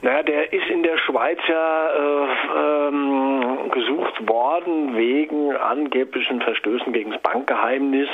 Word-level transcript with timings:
Naja, 0.00 0.22
der 0.22 0.52
ist 0.52 0.68
in 0.68 0.84
der 0.84 0.96
Schweiz 0.98 1.38
ja 1.48 1.88
äh, 1.88 2.88
ähm, 2.88 3.70
gesucht 3.72 4.28
worden 4.28 4.96
wegen 4.96 5.56
angeblichen 5.56 6.40
Verstößen 6.40 6.92
gegen 6.92 7.10
das 7.10 7.20
Bankgeheimnis, 7.22 8.08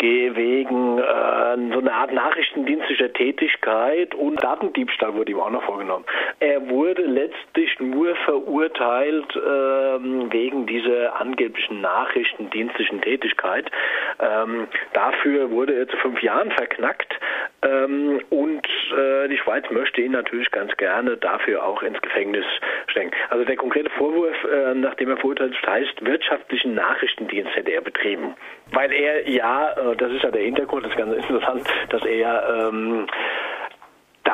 wegen 0.00 0.98
äh, 0.98 1.72
so 1.72 1.80
einer 1.80 1.92
Art 1.92 2.12
nachrichtendienstlicher 2.12 3.12
Tätigkeit 3.12 4.14
und 4.14 4.42
Datendiebstahl 4.42 5.14
wurde 5.14 5.32
ihm 5.32 5.40
auch 5.40 5.50
noch 5.50 5.62
vorgenommen. 5.62 6.04
Er 6.40 6.68
wurde 6.68 7.02
letztlich 7.02 7.78
nur 7.80 8.14
verurteilt 8.24 9.34
äh, 9.36 9.40
wegen 9.40 10.66
dieser 10.66 11.20
angeblichen 11.20 11.80
nachrichtendienstlichen 11.80 13.00
Tätigkeit. 13.00 13.70
Ähm, 14.20 14.66
dafür 14.92 15.50
wurde 15.50 15.74
er 15.74 15.88
zu 15.88 15.96
fünf 15.98 16.20
Jahren 16.22 16.50
verknackt 16.52 17.12
ähm, 17.62 18.20
und 18.30 18.66
äh, 18.96 19.28
die 19.28 19.38
Schweiz 19.38 19.64
möchte 19.70 20.00
ihn 20.00 20.12
natürlich 20.12 20.50
ganz 20.52 20.76
gerne 20.76 21.16
dafür 21.16 21.64
auch 21.64 21.82
ins 21.82 22.00
Gefängnis 22.00 22.44
stecken. 22.86 23.10
Also 23.30 23.44
der 23.44 23.56
konkrete 23.56 23.90
Vorwurf, 23.90 24.36
äh, 24.44 24.74
nachdem 24.74 25.10
er 25.10 25.16
verurteilt 25.16 25.54
ist, 25.54 25.66
heißt, 25.66 26.04
wirtschaftlichen 26.04 26.74
Nachrichtendienst 26.74 27.54
hätte 27.56 27.72
er 27.72 27.80
betrieben. 27.80 28.34
Weil 28.70 28.92
er 28.92 29.28
ja, 29.28 29.72
äh, 29.72 29.96
das 29.96 30.12
ist 30.12 30.22
ja 30.22 30.30
der 30.30 30.42
Hintergrund, 30.42 30.84
das 30.84 30.92
ist 30.92 30.98
ganz 30.98 31.14
interessant, 31.14 31.64
dass 31.90 32.04
er 32.04 32.68
ähm, 32.68 33.06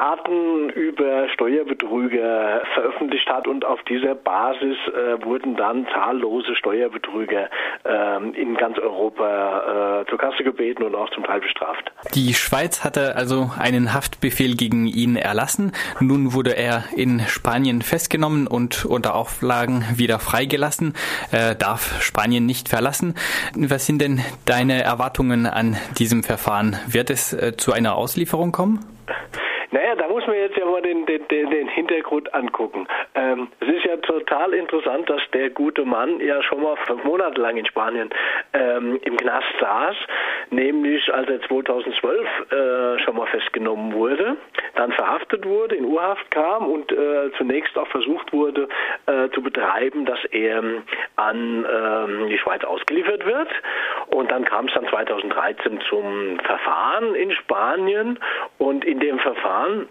Daten 0.05 0.69
über 0.69 1.31
Steuerbetrüger 1.31 2.63
veröffentlicht 2.75 3.27
hat 3.27 3.49
und 3.49 3.65
auf 3.65 3.83
dieser 3.85 4.15
Basis 4.15 4.77
äh, 4.89 5.25
wurden 5.25 5.57
dann 5.57 5.87
zahllose 5.95 6.55
Steuerbetrüger 6.57 7.49
äh, 7.85 8.41
in 8.41 8.55
ganz 8.57 8.79
Europa 8.79 10.03
äh, 10.03 10.11
zur 10.11 10.19
Kasse 10.19 10.45
gebeten 10.45 10.83
und 10.83 10.95
auch 10.95 11.09
zum 11.11 11.25
Teil 11.25 11.41
bestraft. 11.41 11.91
Die 12.15 12.35
Schweiz 12.35 12.85
hatte 12.85 13.17
also 13.17 13.51
einen 13.59 13.95
Haftbefehl 13.95 14.57
gegen 14.57 14.87
ihn 14.87 15.17
erlassen. 15.17 15.73
Nun 16.01 16.35
wurde 16.35 16.55
er 16.55 16.85
in 16.95 17.21
Spanien 17.21 17.81
festgenommen 17.81 18.47
und 18.47 18.85
unter 18.85 19.15
Auflagen 19.15 19.87
wieder 19.97 20.19
freigelassen, 20.19 20.93
äh, 21.33 21.57
darf 21.57 22.03
Spanien 22.03 22.45
nicht 22.45 22.69
verlassen. 22.69 23.15
Was 23.57 23.87
sind 23.87 24.03
denn 24.03 24.21
deine 24.45 24.83
Erwartungen 24.83 25.47
an 25.47 25.79
diesem 25.99 26.23
Verfahren? 26.25 26.77
Wird 26.87 27.09
es 27.09 27.33
äh, 27.33 27.57
zu 27.57 27.73
einer 27.73 27.95
Auslieferung 27.97 28.53
kommen? 28.53 28.81
Naja, 29.75 29.97
da 29.97 30.07
muss 30.07 30.25
man 30.29 30.37
jetzt 30.37 30.57
ja 30.57 30.65
mal 30.67 30.83
den, 30.83 31.05
den, 31.05 31.27
den 31.27 31.67
Hintergrund 31.67 32.33
angucken. 32.33 32.87
Ähm, 33.17 33.49
es 33.59 33.67
ist 33.67 33.85
ja 33.85 33.97
total 33.97 34.55
interessant, 34.55 35.11
dass 35.11 35.21
der 35.33 35.51
gute 35.51 35.85
Mann 35.85 36.21
ja 36.21 36.41
schon 36.45 36.63
mal 36.63 36.77
fünf 36.87 37.03
Monate 37.03 37.41
lang 37.41 37.57
in 37.57 37.67
Spanien 37.67 38.09
ähm, 38.53 39.01
im 39.03 39.17
Knast 39.17 39.49
saß, 39.59 39.97
nämlich 40.51 41.13
als 41.13 41.29
er 41.29 41.43
2012 41.43 42.21
äh, 42.53 42.99
schon 43.01 43.17
mal 43.17 43.27
festgenommen 43.27 43.93
wurde, 43.95 44.37
dann 44.75 44.93
verhaftet 44.93 45.45
wurde, 45.47 45.75
in 45.75 45.85
Urhaft 45.85 46.31
kam 46.31 46.67
und 46.67 46.91
äh, 46.93 47.31
zunächst 47.37 47.77
auch 47.79 47.89
versucht 47.89 48.33
wurde 48.33 48.69
äh, 49.07 49.29
zu 49.31 49.43
betreiben, 49.43 50.05
dass 50.05 50.25
er 50.31 50.63
an 51.17 51.67
ähm, 51.71 52.29
die 52.29 52.39
Schweiz 52.39 52.65
ausgeliefert 52.65 53.25
wird. 53.25 53.49
Und 54.09 54.31
dann 54.31 54.45
kam 54.45 54.67
es 54.67 54.75
dann 54.75 54.89
2013 54.89 55.81
zum 55.89 56.39
Verfahren 56.41 57.15
in 57.15 57.33
Spanien 57.33 58.19
und 58.59 58.85
in 58.85 59.01
dem 59.01 59.19
Verfahren 59.19 59.89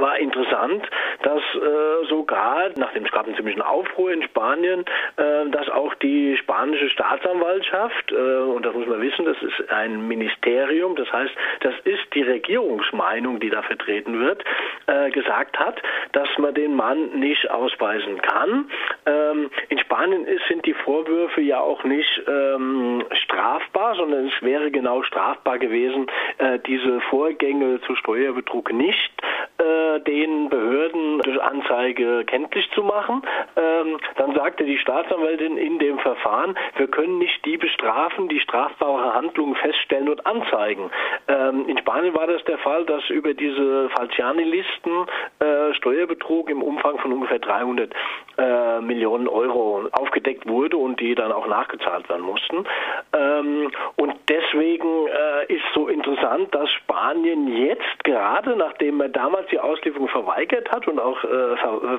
war 0.00 0.18
interessant, 0.18 0.84
dass 1.22 1.42
äh, 1.54 2.06
sogar, 2.08 2.70
nachdem 2.76 3.04
es 3.04 3.12
gab 3.12 3.26
einen 3.26 3.36
ziemlichen 3.36 3.62
Aufruhr 3.62 4.12
in 4.12 4.22
Spanien, 4.22 4.84
äh, 5.16 5.48
dass 5.50 5.68
auch 5.68 5.94
die 5.94 6.36
spanische 6.36 6.90
Staatsanwaltschaft, 6.90 8.12
äh, 8.12 8.14
und 8.14 8.64
das 8.64 8.74
muss 8.74 8.86
man 8.86 9.00
wissen, 9.00 9.24
das 9.24 9.36
ist 9.42 9.70
ein 9.70 10.06
Ministerium, 10.06 10.96
das 10.96 11.10
heißt, 11.12 11.32
das 11.60 11.74
ist 11.84 12.14
die 12.14 12.22
Regierungsmeinung, 12.22 13.40
die 13.40 13.50
da 13.50 13.62
vertreten 13.62 14.20
wird, 14.20 14.44
äh, 14.86 15.10
gesagt 15.10 15.58
hat, 15.58 15.80
dass 16.12 16.28
man 16.38 16.54
den 16.54 16.74
Mann 16.74 17.18
nicht 17.18 17.50
ausweisen 17.50 18.20
kann. 18.20 18.70
Ähm, 19.06 19.50
in 19.68 19.78
Spanien 19.78 20.26
ist, 20.26 20.46
sind 20.48 20.66
die 20.66 20.74
Vorwürfe 20.74 21.40
ja 21.40 21.60
auch 21.60 21.84
nicht 21.84 22.22
ähm, 22.26 23.04
strafbar, 23.12 23.94
sondern 23.96 24.28
es 24.28 24.42
wäre 24.42 24.70
genau 24.70 25.02
strafbar 25.02 25.58
gewesen, 25.58 26.06
äh, 26.38 26.58
diese 26.66 27.00
Vorgänge 27.02 27.80
zu 27.82 27.94
Steuerbetrug 27.96 28.72
nicht 28.72 29.13
äh, 29.58 30.00
den 30.00 30.48
Behörden 30.48 31.20
durch 31.20 31.40
Anzeige 31.40 32.24
kenntlich 32.24 32.68
zu 32.72 32.82
machen. 32.82 33.22
Ähm, 33.56 33.98
dann 34.16 34.34
sagte 34.34 34.64
die 34.64 34.78
Staatsanwältin 34.78 35.56
in 35.56 35.78
dem 35.78 35.98
Verfahren, 36.00 36.56
wir 36.76 36.88
können 36.88 37.18
nicht 37.18 37.44
die 37.44 37.56
bestrafen, 37.56 38.28
die 38.28 38.40
strafbare 38.40 39.14
Handlungen 39.14 39.54
feststellen 39.54 40.08
und 40.08 40.26
anzeigen. 40.26 40.90
Ähm, 41.28 41.68
in 41.68 41.78
Spanien 41.78 42.14
war 42.14 42.26
das 42.26 42.42
der 42.44 42.58
Fall, 42.58 42.84
dass 42.84 43.08
über 43.10 43.34
diese 43.34 43.88
Falciani-Listen 43.90 45.06
äh, 45.38 45.74
Steuerbetrug 45.74 46.50
im 46.50 46.62
Umfang 46.62 46.98
von 46.98 47.12
ungefähr 47.12 47.38
300 47.38 47.92
äh, 48.36 48.80
Millionen 48.80 49.28
Euro 49.28 49.88
aufgedeckt 49.92 50.48
wurde 50.48 50.76
und 50.76 51.00
die 51.00 51.14
dann 51.14 51.30
auch 51.30 51.46
nachgezahlt 51.46 52.08
werden 52.08 52.22
mussten. 52.22 52.64
Ähm, 53.12 53.70
und 53.96 54.14
deswegen 54.28 55.06
äh, 55.06 55.52
ist 55.54 55.64
so 55.74 55.86
interessant, 55.86 56.52
dass 56.54 56.68
Spanien 56.72 57.46
jetzt 57.48 58.02
gerade, 58.04 58.56
nachdem 58.56 59.00
er 59.00 59.08
damals 59.08 59.43
die 59.50 59.60
Auslieferung 59.60 60.08
verweigert 60.08 60.70
hat 60.70 60.86
und 60.88 60.98
auch 60.98 61.22
äh, 61.24 61.98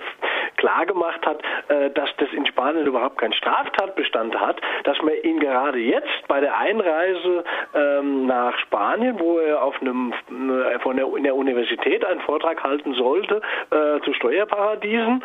äh 0.66 0.76
klargemacht 0.76 1.26
hat, 1.26 1.42
äh, 1.68 1.90
dass 1.92 2.10
das 2.18 2.30
in 2.34 2.46
Spanien 2.46 2.86
überhaupt 2.86 3.18
kein 3.18 3.34
Straftatbestand 3.34 4.40
hat, 4.40 4.60
dass 4.84 4.98
man 5.02 5.14
ihn 5.24 5.40
gerade 5.40 5.80
jetzt 5.80 6.28
bei 6.28 6.40
der 6.40 6.58
Einreise 6.58 7.44
ähm, 7.74 8.26
nach 8.26 8.58
Spanien, 8.60 9.20
wo 9.20 9.38
er 9.40 9.62
auf 9.62 9.80
einem 9.82 10.14
äh, 10.30 10.80
von 10.80 10.98
der, 10.98 11.08
in 11.16 11.24
der 11.24 11.36
Universität 11.36 12.06
einen 12.06 12.22
Vortrag 12.22 12.64
halten 12.64 12.94
sollte 12.94 13.42
äh, 13.72 14.00
zu 14.04 14.14
Steuerparadiesen, 14.14 15.24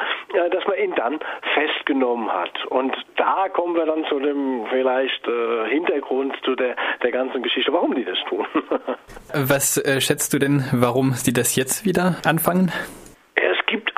dass 0.51 0.67
man 0.67 0.77
ihn 0.79 0.95
dann 0.95 1.19
festgenommen 1.55 2.33
hat. 2.33 2.67
Und 2.67 2.95
da 3.17 3.49
kommen 3.49 3.75
wir 3.75 3.87
dann 3.87 4.05
zu 4.05 4.19
dem 4.19 4.67
vielleicht 4.71 5.27
Hintergrund 5.69 6.35
zu 6.45 6.55
der, 6.55 6.77
der 7.03 7.11
ganzen 7.11 7.43
Geschichte, 7.43 7.73
warum 7.73 7.95
die 7.95 8.05
das 8.05 8.19
tun. 8.29 8.47
Was 9.35 9.77
äh, 9.77 10.01
schätzt 10.01 10.33
du 10.33 10.39
denn, 10.39 10.65
warum 10.73 11.13
sie 11.13 11.33
das 11.33 11.57
jetzt 11.57 11.85
wieder 11.85 12.17
anfangen? 12.25 12.73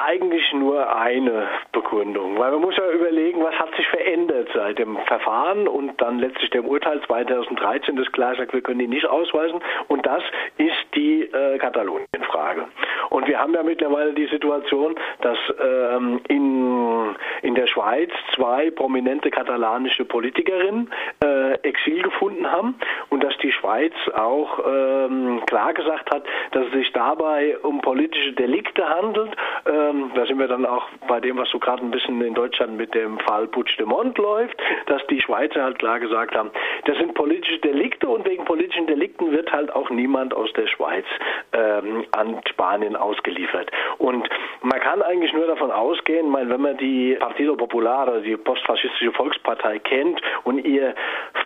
Eigentlich 0.04 0.52
nur 0.52 0.94
eine 0.96 1.46
Begründung, 1.72 2.38
weil 2.38 2.52
man 2.52 2.60
muss 2.60 2.76
ja 2.76 2.90
überlegen, 2.90 3.42
was 3.42 3.54
hat 3.54 3.74
sich 3.76 3.86
verändert 3.88 4.48
seit 4.54 4.78
dem 4.78 4.96
Verfahren 5.06 5.68
und 5.68 6.00
dann 6.00 6.18
letztlich 6.18 6.50
dem 6.50 6.66
Urteil 6.66 7.00
2013, 7.02 7.96
das 7.96 8.10
klar 8.12 8.34
sagt, 8.36 8.52
wir 8.52 8.62
können 8.62 8.80
ihn 8.80 8.90
nicht 8.90 9.06
ausweisen 9.06 9.60
und 9.88 10.04
das 10.06 10.22
ist 10.58 10.76
die 10.94 11.22
äh, 11.22 11.58
Katalonien-Frage. 11.58 12.66
Und 13.12 13.28
wir 13.28 13.38
haben 13.38 13.52
ja 13.52 13.62
mittlerweile 13.62 14.14
die 14.14 14.26
Situation, 14.26 14.94
dass 15.20 15.36
ähm, 15.62 16.20
in, 16.28 17.14
in 17.42 17.54
der 17.54 17.66
Schweiz 17.66 18.10
zwei 18.34 18.70
prominente 18.70 19.30
katalanische 19.30 20.06
Politikerinnen 20.06 20.90
äh, 21.22 21.52
Exil 21.58 22.02
gefunden 22.02 22.50
haben 22.50 22.74
und 23.10 23.22
dass 23.22 23.36
die 23.42 23.52
Schweiz 23.52 23.92
auch 24.16 24.60
ähm, 24.66 25.42
klar 25.46 25.74
gesagt 25.74 26.10
hat, 26.10 26.24
dass 26.52 26.66
es 26.68 26.72
sich 26.72 26.92
dabei 26.94 27.58
um 27.58 27.82
politische 27.82 28.32
Delikte 28.32 28.88
handelt. 28.88 29.36
Ähm, 29.66 30.10
da 30.14 30.24
sind 30.24 30.38
wir 30.38 30.48
dann 30.48 30.64
auch 30.64 30.88
bei 31.06 31.20
dem, 31.20 31.36
was 31.36 31.50
so 31.50 31.58
gerade 31.58 31.84
ein 31.84 31.90
bisschen 31.90 32.18
in 32.22 32.32
Deutschland 32.32 32.78
mit 32.78 32.94
dem 32.94 33.18
Fall 33.18 33.46
Puigdemont 33.46 34.16
läuft, 34.16 34.56
dass 34.86 35.06
die 35.08 35.20
Schweizer 35.20 35.62
halt 35.62 35.78
klar 35.78 36.00
gesagt 36.00 36.34
haben, 36.34 36.50
das 36.86 36.96
sind 36.96 37.12
politische 37.12 37.58
Delikte 37.58 38.08
und 38.08 38.26
wegen 38.26 38.46
politischen 38.46 38.86
Delikten 38.86 39.32
wird 39.32 39.52
halt 39.52 39.70
auch 39.70 39.90
niemand 39.90 40.32
aus 40.32 40.50
der 40.54 40.66
Schweiz 40.66 41.04
ähm, 41.52 42.06
an 42.12 42.40
Spanien 42.48 42.96
ausgeliefert. 43.02 43.70
Und 43.98 44.28
man 44.62 44.80
kann 44.80 45.02
eigentlich 45.02 45.32
nur 45.32 45.46
davon 45.46 45.70
ausgehen, 45.70 46.28
mein, 46.28 46.48
wenn 46.48 46.60
man 46.60 46.76
die 46.76 47.16
Partido 47.18 47.56
Popular, 47.56 48.08
also 48.08 48.20
die 48.20 48.36
postfaschistische 48.36 49.12
Volkspartei 49.12 49.78
kennt 49.80 50.20
und 50.44 50.58
ihr 50.64 50.94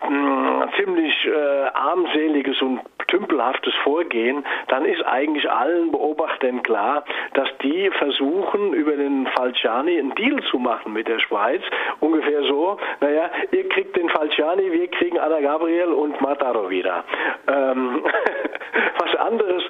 mh, 0.08 0.10
mm, 0.10 0.70
ziemlich 0.76 1.14
äh, 1.26 1.66
armseliges 1.74 2.60
und 2.62 2.80
tümpelhaftes 3.08 3.74
Vorgehen, 3.84 4.44
dann 4.68 4.84
ist 4.84 5.04
eigentlich 5.04 5.48
allen 5.50 5.90
Beobachtern 5.92 6.62
klar, 6.62 7.04
dass 7.34 7.48
die 7.62 7.90
versuchen, 7.90 8.72
über 8.72 8.96
den 8.96 9.26
Falciani 9.28 9.98
einen 9.98 10.14
Deal 10.14 10.42
zu 10.50 10.58
machen 10.58 10.92
mit 10.92 11.08
der 11.08 11.18
Schweiz. 11.20 11.62
Ungefähr 12.00 12.42
so, 12.44 12.78
naja, 13.00 13.30
ihr 13.52 13.68
kriegt 13.68 13.96
den 13.96 14.08
Falciani, 14.08 14.72
wir 14.72 14.88
kriegen 14.88 15.18
Anna 15.18 15.40
Gabriel 15.40 15.92
und 15.92 16.20
Mataro 16.20 16.68
wieder. 16.70 17.04
Ähm, 17.46 18.04
was 18.98 19.14
anderes 19.16 19.62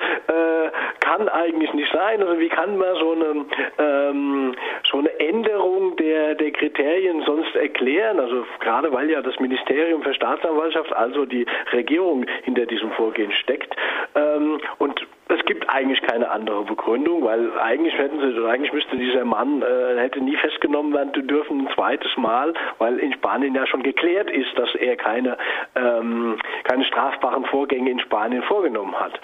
eigentlich 1.46 1.72
nicht 1.74 1.92
sein. 1.92 2.22
Also 2.22 2.38
wie 2.38 2.48
kann 2.48 2.76
man 2.76 2.94
so 2.96 3.12
eine, 3.12 3.46
ähm, 3.78 4.54
so 4.90 4.98
eine 4.98 5.20
Änderung 5.20 5.96
der, 5.96 6.34
der 6.34 6.50
Kriterien 6.50 7.22
sonst 7.22 7.54
erklären? 7.54 8.18
Also 8.20 8.44
gerade 8.60 8.92
weil 8.92 9.10
ja 9.10 9.22
das 9.22 9.38
Ministerium 9.38 10.02
für 10.02 10.14
Staatsanwaltschaft, 10.14 10.92
also 10.94 11.24
die 11.24 11.46
Regierung 11.72 12.26
hinter 12.42 12.66
diesem 12.66 12.90
Vorgehen 12.92 13.32
steckt. 13.32 13.74
Ähm, 14.14 14.60
und 14.78 15.05
gibt 15.46 15.68
eigentlich 15.70 16.02
keine 16.02 16.30
andere 16.30 16.64
Begründung, 16.64 17.24
weil 17.24 17.58
eigentlich 17.58 17.96
hätten 17.96 18.18
sie, 18.20 18.46
eigentlich 18.46 18.72
müsste 18.72 18.96
dieser 18.96 19.24
Mann 19.24 19.62
äh, 19.62 19.98
hätte 19.98 20.20
nie 20.20 20.36
festgenommen 20.36 20.92
werden 20.92 21.12
dürfen 21.26 21.60
ein 21.60 21.74
zweites 21.74 22.14
Mal, 22.16 22.52
weil 22.78 22.98
in 22.98 23.12
Spanien 23.14 23.54
ja 23.54 23.66
schon 23.66 23.82
geklärt 23.82 24.30
ist, 24.30 24.56
dass 24.56 24.74
er 24.74 24.96
keine 24.96 25.38
ähm, 25.74 26.38
keine 26.64 26.84
strafbaren 26.84 27.44
Vorgänge 27.46 27.90
in 27.90 28.00
Spanien 28.00 28.42
vorgenommen 28.42 28.94
hat. 28.94 29.18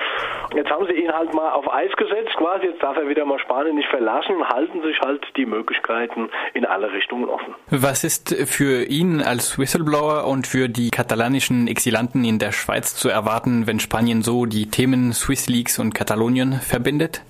Jetzt 0.54 0.70
haben 0.70 0.86
sie 0.86 0.94
ihn 0.94 1.12
halt 1.12 1.34
mal 1.34 1.50
auf 1.50 1.72
Eis 1.72 1.92
gesetzt, 1.96 2.34
quasi. 2.36 2.66
Jetzt 2.66 2.82
darf 2.82 2.96
er 2.96 3.08
wieder 3.08 3.24
mal 3.24 3.38
Spanien 3.40 3.76
nicht 3.76 3.88
verlassen, 3.88 4.48
halten 4.48 4.82
sich 4.82 5.00
halt 5.00 5.26
die 5.36 5.46
Möglichkeiten 5.46 6.30
in 6.54 6.64
alle 6.64 6.92
Richtungen 6.92 7.28
offen. 7.28 7.54
Was 7.70 8.04
ist 8.04 8.34
für 8.46 8.84
ihn 8.84 9.22
als 9.22 9.58
Whistleblower 9.58 10.26
und 10.26 10.46
für 10.46 10.68
die 10.68 10.90
katalanischen 10.90 11.66
Exilanten 11.66 12.24
in 12.24 12.38
der 12.38 12.52
Schweiz 12.52 12.94
zu 12.94 13.08
erwarten, 13.08 13.66
wenn 13.66 13.80
Spanien 13.80 14.22
so 14.22 14.46
die 14.46 14.70
Themen 14.70 15.12
Swiss 15.12 15.48
Leaks 15.48 15.78
und 15.78 15.94
Katalonien 15.94 16.11
verbindet? 16.60 17.22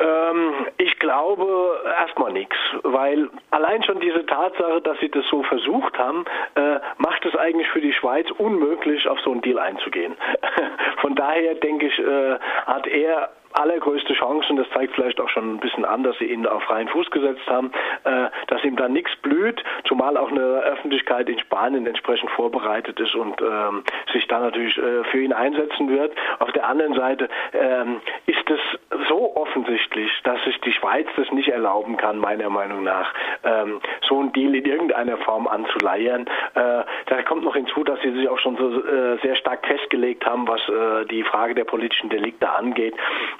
Ähm, 0.00 0.66
ich 0.78 0.98
glaube 0.98 1.80
erstmal 1.98 2.32
nichts, 2.32 2.56
weil 2.82 3.28
allein 3.50 3.82
schon 3.82 4.00
diese 4.00 4.24
Tatsache, 4.24 4.80
dass 4.82 4.98
sie 5.00 5.10
das 5.10 5.24
so 5.30 5.42
versucht 5.42 5.98
haben, 5.98 6.24
äh, 6.54 6.78
macht 6.98 7.24
es 7.26 7.36
eigentlich 7.36 7.68
für 7.68 7.80
die 7.80 7.92
Schweiz 7.92 8.30
unmöglich, 8.38 9.06
auf 9.08 9.20
so 9.20 9.32
einen 9.32 9.42
Deal 9.42 9.58
einzugehen. 9.58 10.16
Von 11.00 11.14
daher 11.14 11.54
denke 11.56 11.86
ich, 11.86 11.98
äh, 11.98 12.38
hat 12.66 12.86
er 12.86 13.30
allergrößte 13.52 14.14
Chance, 14.14 14.48
und 14.50 14.56
das 14.56 14.70
zeigt 14.70 14.94
vielleicht 14.94 15.20
auch 15.20 15.28
schon 15.28 15.54
ein 15.54 15.60
bisschen 15.60 15.84
an, 15.84 16.02
dass 16.02 16.16
sie 16.18 16.26
ihn 16.26 16.46
auf 16.46 16.62
freien 16.64 16.88
Fuß 16.88 17.10
gesetzt 17.10 17.46
haben, 17.46 17.72
äh, 18.04 18.28
dass 18.46 18.64
ihm 18.64 18.76
da 18.76 18.88
nichts 18.88 19.14
blüht, 19.16 19.62
zumal 19.84 20.16
auch 20.16 20.30
eine 20.30 20.40
Öffentlichkeit 20.40 21.28
in 21.28 21.38
Spanien 21.38 21.86
entsprechend 21.86 22.30
vorbereitet 22.30 22.98
ist 23.00 23.14
und 23.14 23.40
ähm, 23.40 23.82
sich 24.12 24.26
da 24.28 24.40
natürlich 24.40 24.78
äh, 24.78 25.04
für 25.04 25.20
ihn 25.20 25.32
einsetzen 25.32 25.88
wird. 25.88 26.14
Auf 26.38 26.52
der 26.52 26.68
anderen 26.68 26.94
Seite 26.94 27.28
ähm, 27.52 28.00
ist 28.26 28.50
es 28.50 28.60
so 29.08 29.36
offensichtlich, 29.36 30.10
dass 30.24 30.42
sich 30.44 30.60
die 30.60 30.72
Schweiz 30.72 31.06
das 31.16 31.30
nicht 31.32 31.48
erlauben 31.48 31.96
kann, 31.96 32.18
meiner 32.18 32.50
Meinung 32.50 32.84
nach, 32.84 33.12
ähm, 33.44 33.80
so 34.08 34.20
ein 34.20 34.32
Deal 34.32 34.54
in 34.54 34.64
irgendeiner 34.64 35.16
Form 35.18 35.46
anzuleiern. 35.46 36.26
Äh, 36.54 36.82
da 37.06 37.22
kommt 37.40 37.44
noch 37.44 37.54
hinzu, 37.54 37.84
dass 37.84 38.00
sie 38.02 38.10
sich 38.12 38.28
auch 38.28 38.38
schon 38.38 38.56
so 38.56 38.68
äh, 38.68 39.18
sehr 39.22 39.34
stark 39.36 39.66
festgelegt 39.66 40.26
haben, 40.26 40.46
was 40.46 40.60
äh, 40.68 41.06
die 41.06 41.22
Frage 41.22 41.54
der 41.54 41.64
politischen 41.64 42.10
Delikte 42.10 42.50
angeht. 42.50 42.94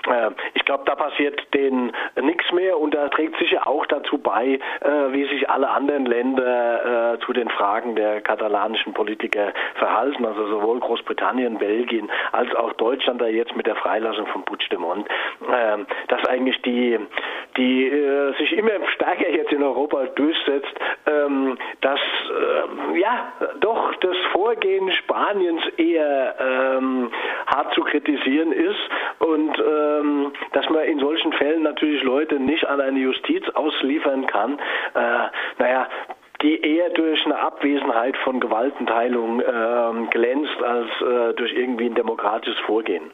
Äh, 0.08 0.30
ich 0.54 0.64
glaube, 0.64 0.84
da 0.86 0.94
passiert 0.94 1.42
denen 1.52 1.92
nichts 2.20 2.50
mehr 2.52 2.78
und 2.78 2.94
da 2.94 3.08
trägt 3.08 3.36
sicher 3.38 3.66
auch 3.66 3.84
dazu 3.86 4.16
bei, 4.16 4.58
äh, 4.80 4.88
wie 5.12 5.26
sich 5.26 5.50
alle 5.50 5.68
anderen 5.68 6.06
Länder 6.06 7.14
äh, 7.14 7.18
zu 7.26 7.32
den 7.32 7.50
Fragen 7.50 7.94
der 7.94 8.22
katalanischen 8.22 8.94
Politiker 8.94 9.52
verhalten, 9.74 10.24
also 10.24 10.46
sowohl 10.46 10.80
Großbritannien, 10.80 11.58
Belgien 11.58 12.10
als 12.32 12.54
auch 12.54 12.72
Deutschland 12.74 13.20
da 13.20 13.26
jetzt 13.26 13.54
mit 13.54 13.66
der 13.66 13.76
Freilassung 13.76 14.26
von 14.28 14.44
Puigdemont, 14.44 15.06
ähm, 15.52 15.86
dass 16.08 16.24
eigentlich 16.26 16.60
die, 16.62 16.98
die 17.56 17.90
sich 18.38 18.52
immer 18.56 18.70
stärker 18.94 19.28
jetzt 19.28 19.52
in 19.52 19.62
Europa 19.62 20.06
durchsetzt, 20.14 20.72
ähm, 21.06 21.58
dass 21.80 22.00
ja 22.94 23.32
doch 23.60 23.89
Vorgehen 24.50 24.90
Spaniens 24.90 25.62
eher 25.76 26.34
ähm, 26.40 27.08
hart 27.46 27.72
zu 27.72 27.82
kritisieren 27.82 28.50
ist 28.50 28.80
und 29.20 29.56
ähm, 29.60 30.32
dass 30.52 30.68
man 30.70 30.82
in 30.86 30.98
solchen 30.98 31.32
Fällen 31.34 31.62
natürlich 31.62 32.02
Leute 32.02 32.40
nicht 32.40 32.66
an 32.66 32.80
eine 32.80 32.98
Justiz 32.98 33.48
ausliefern 33.50 34.26
kann. 34.26 34.58
Äh, 34.94 35.28
naja, 35.58 35.86
die 36.42 36.60
eher 36.62 36.90
durch 36.90 37.24
eine 37.26 37.38
Abwesenheit 37.38 38.16
von 38.24 38.40
Gewaltenteilung 38.40 39.40
äh, 39.40 40.06
glänzt 40.10 40.62
als 40.64 40.88
äh, 41.00 41.34
durch 41.34 41.52
irgendwie 41.52 41.86
ein 41.86 41.94
demokratisches 41.94 42.58
Vorgehen. 42.66 43.04